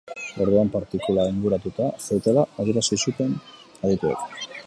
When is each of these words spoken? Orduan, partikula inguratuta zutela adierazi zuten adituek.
Orduan, 0.43 0.69
partikula 0.75 1.25
inguratuta 1.33 1.91
zutela 2.07 2.47
adierazi 2.63 3.01
zuten 3.05 3.35
adituek. 3.35 4.27